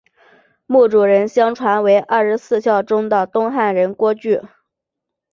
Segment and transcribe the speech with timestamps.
[0.65, 4.41] 墓主人相传为二十四孝中的东汉人郭巨。